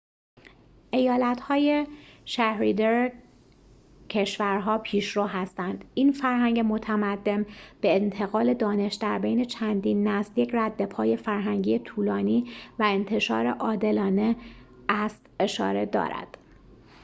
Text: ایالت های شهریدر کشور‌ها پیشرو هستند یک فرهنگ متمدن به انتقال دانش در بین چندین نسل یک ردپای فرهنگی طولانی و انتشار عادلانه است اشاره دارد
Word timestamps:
ایالت 0.91 1.41
های 1.41 1.87
شهریدر 2.25 3.11
کشور‌ها 4.09 4.77
پیشرو 4.77 5.23
هستند 5.23 5.85
یک 5.95 6.15
فرهنگ 6.15 6.59
متمدن 6.59 7.45
به 7.81 7.95
انتقال 7.95 8.53
دانش 8.53 8.93
در 8.95 9.19
بین 9.19 9.45
چندین 9.45 10.07
نسل 10.07 10.31
یک 10.41 10.49
ردپای 10.53 11.17
فرهنگی 11.17 11.79
طولانی 11.79 12.51
و 12.79 12.83
انتشار 12.87 13.47
عادلانه 13.47 14.35
است 14.89 15.21
اشاره 15.39 15.85
دارد 15.85 16.37